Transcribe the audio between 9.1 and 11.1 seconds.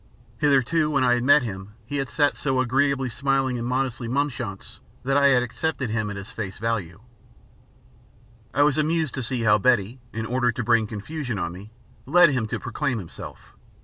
to see how Betty, in order to bring